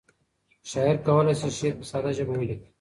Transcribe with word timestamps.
شاعر 0.71 0.95
کولی 1.07 1.33
شي 1.39 1.49
شعر 1.57 1.73
په 1.79 1.85
ساده 1.91 2.11
ژبه 2.17 2.33
ولیکي. 2.35 2.57